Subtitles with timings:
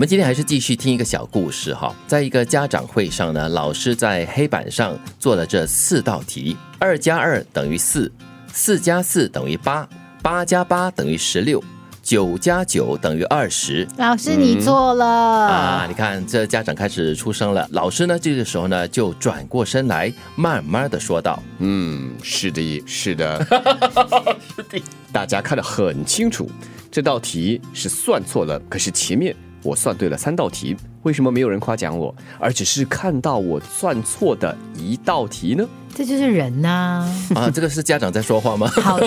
[0.00, 1.94] 们今天还是继续听一个小故事哈。
[2.06, 8.10] 在一个家长会上呢，老师在黑板上做了这四道题：二加二等于四，
[8.50, 9.86] 四加四等于八，
[10.22, 11.62] 八加八等于十六。
[12.02, 13.86] 九加九等于二十。
[13.98, 15.84] 老师，你错了啊！
[15.86, 17.68] 你看，这家长开始出声了。
[17.72, 23.38] 老师呢，这个时候呢，就转过身来，慢慢的说道：“嗯，是的，是的，
[24.56, 24.82] 是的，
[25.12, 26.50] 大家看得很清楚，
[26.90, 35.66] 这道题是算错了，可是前面我算对了三道题。”为什么没有人夸奖我，而只是看到我算错的一道题呢？
[35.94, 37.04] 这就是人呐！
[37.34, 38.68] 啊，这个是家长在说话吗？
[38.68, 38.98] 好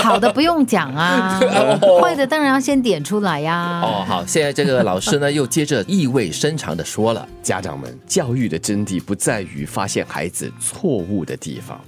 [0.00, 1.38] 好的不用讲啊，
[2.00, 3.80] 坏的当然要先点出来呀。
[3.82, 11.78] 哦，好，现在这个老师呢又接着意味深长的说了：家长们，教育的真谛不在于发现孩子错误的地方，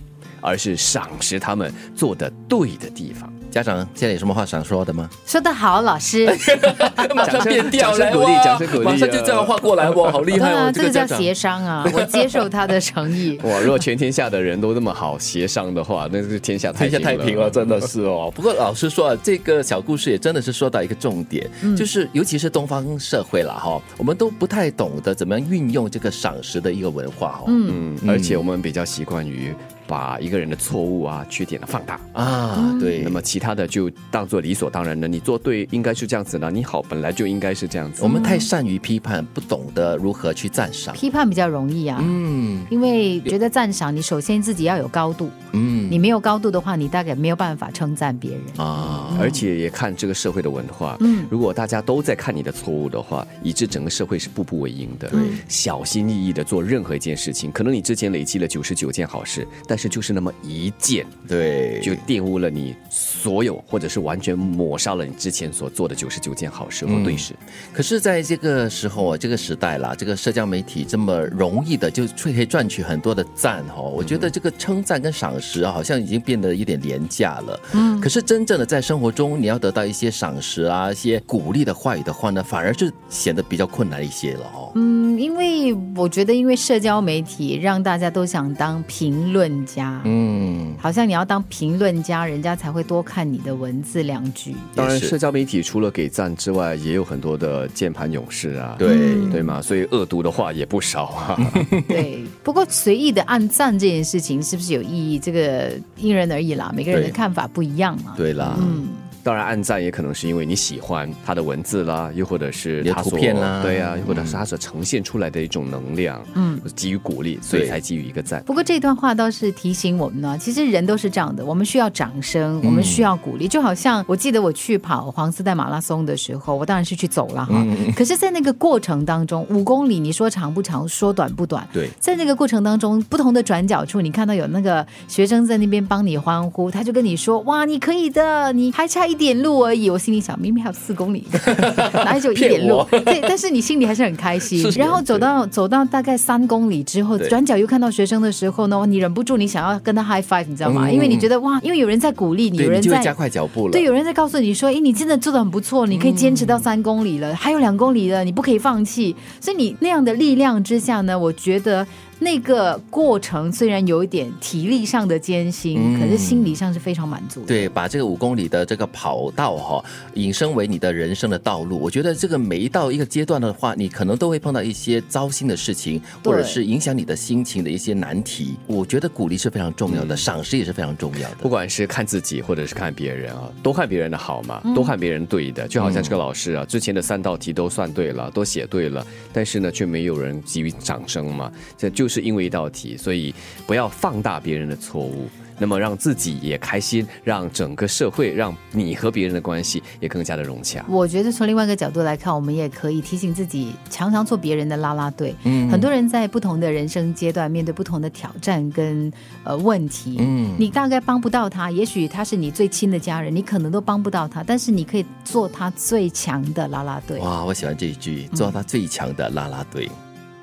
[0.41, 3.33] 而是赏识他们做的对的地方。
[3.53, 5.09] 家长现在有什么话想说的吗？
[5.27, 6.27] 说得好，老师，
[7.15, 10.73] 马上变调来，鼓励，掌声鼓励，马上就这样画过来哇， 好厉害哦！
[10.73, 13.39] 这个叫协商啊， 我接受他的诚意。
[13.43, 18.33] 哇，如果全天下的人都那么好协商的话，那是天下天下太平了，真的是哦。
[18.35, 27.45] 不过老实说啊，这个小故事也真的是说到一个重点，就是尤其是东方社会了哈，我们都不太懂得怎么样运用这个赏识的一个文化哦。
[27.49, 29.55] 嗯，而且我们比较习惯于。
[29.85, 35.09] 把一个人的错误啊、缺点的放大啊，对，那么其他的就当做理所当然的。
[35.09, 38.03] 你做对，应该是这样子的；你好，本来就应该是这样子。
[38.03, 40.95] 我们太善于批判，不懂得如何去赞赏。
[40.95, 49.17] 批判比较容易啊，嗯，因为觉得赞赏，你首先自己要有高度，嗯，你没有高度的话，你大概没有办法称赞别人啊。
[49.19, 67.33] 而且也看这个社会的文化，嗯，如果大家都在看你的错误的话，以致整个社会是步步为营的，对，小心翼翼的做任何一件事情，可能你之前累积了九十九件好事，但是就是那么一件，对，就玷污了你所有，或者是完全抹杀了你之前所做的九十九件好事和对事。
[67.73, 77.61] 可是，在这个时候啊，这个时代啦，这个社交媒体这么容易的就可以赚取很多的赞哈，我觉得这个称赞跟赏识啊，好像已经变得有点廉价了。
[77.75, 84.73] 嗯，可是真正的在生活中，你要得到一些赏识啊，一些鼓励的话语的话呢，反而是显得比较困难一些了哦。
[84.75, 90.01] 嗯，因为我觉得，因为社交媒体让大家都想当评论家。
[90.05, 90.32] 嗯，
[90.79, 94.55] 好像你要当评论家，人家才会多看你的文字两句。
[94.75, 98.97] 当然，社交媒体除了给赞之外，也有很多的键盘勇士啊，对
[99.31, 99.61] 对嘛？
[99.63, 101.53] 所以恶毒的话也不少啊。
[101.89, 105.19] 对，不过随意的按赞这件事情是不是有意义？
[105.19, 108.15] 这个因人而异啦，每个人的看法不一样嘛。
[108.17, 108.89] 对啦，嗯。
[109.23, 118.43] 当然，暗赞也可能是因为你喜欢他的文字啦，又或者是他图片啦，对啊，又或者是他所呈现出来的一种能量，嗯，给予鼓励，所以才给予一个赞。
[118.45, 123.47] 不过这段话倒是提醒我们呢，其实人都是这样的，我们需要掌声，我们需要鼓励。
[123.47, 127.55] 就好像我记得我去跑黄丝带马拉松的时候，我当然是去走了哈，
[127.95, 141.25] 可是，在那个过程当中，五公里，你说长不长，说短不短，对，在那个过程当中，不同的转角处，你看到有那个学生在那边帮你欢呼，他就跟你说：“哇，你可以的，你还差一点路而已。”我心里想，明明还有四公里，
[141.93, 142.85] 哪里就一点路？
[143.05, 144.63] 对，但是你心里还是很开心。
[144.77, 150.91] 然后走到走到大概三公里之后，转角又看到学生的时候呢，你忍不住你想要跟他 high five，你知道吗？
[150.91, 153.73] 因为你觉得哇，因为有人在鼓励你，有人在加快脚步了。
[153.73, 159.15] 对，有人在告诉你说，哎，你真的做的很不错，你可以坚持到三公里了，还有两公里了，你不可以放弃。
[159.41, 161.87] 所以你那样的力量之下呢，我觉得。
[162.23, 167.47] 那个过程虽然有一点体力上的艰辛，可是心理上是非常满足的。
[167.47, 169.85] 对，把这个五公里的这个跑道哈，
[170.15, 171.77] 引申为你的人生的道路。
[171.81, 178.55] 我觉得这个每一到一个阶段的话，你可能都会碰到一些糟心的事情，或者是影响你的心情的一些难题。
[178.69, 181.37] 我觉得鼓励是非常重要的，赏识也是非常重要的。
[181.41, 185.67] 不管是看自己或者是看别人啊，多看别人的好嘛，多看别人对的。
[185.67, 192.12] 就好像这个老师啊，之前的三道题都算对了，都写对了，但是呢，却没有人给予掌声嘛，这就是。
[192.13, 193.35] 是因为一道题，所以
[193.67, 195.27] 不要放大别人的错误，
[195.59, 200.85] 那么让自己也开心，让整个社会，让你和别人的关系也更加的融洽。
[200.89, 205.35] 我觉得从另外一个角度来看，我们也可以提醒自己，常常做别人的拉拉队。
[205.45, 209.11] 嗯，很多人在不同的人生阶段，面对不同的挑战跟
[209.45, 217.19] 呃问题，嗯，你大概帮不到他，也许他是你最亲的家人，你可能都帮不到他，但是你可以做他最强的拉拉队。
[217.21, 219.89] 哇，我喜欢这一句，做他最强的拉拉队。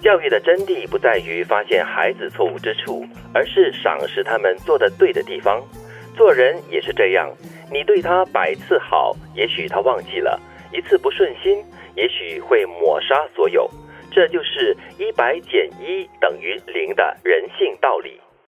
[0.01, 5.62] 教育的真谛不在于发现孩子错误之处，而是赏识他们做的对的地方。
[6.16, 7.30] 做人也是这样，
[7.72, 10.40] 你对他百次好，也许他忘记了；
[10.74, 11.63] 一次不顺心，
[11.96, 13.69] 也许会抹杀所有。
[14.12, 18.19] 这就是一百减一等于零的人性道理。